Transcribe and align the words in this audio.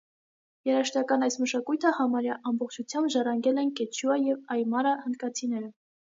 Երաժշտական 0.69 1.25
այս 1.27 1.37
մշակույթը 1.41 1.91
համարյա 1.97 2.39
ամբողջությամբ 2.53 3.13
ժառանգել 3.17 3.61
են 3.67 3.71
կեչուա 3.83 4.19
և 4.31 4.43
այմարա 4.59 4.97
հնդկացիները։ 5.05 5.71